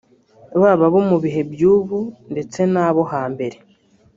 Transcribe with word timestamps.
baba 0.61 0.85
abo 0.89 0.99
mu 1.09 1.17
bihe 1.23 1.41
by’ubu 1.51 1.99
ndetse 2.31 2.59
n’abo 2.73 3.03
hambere 3.11 3.57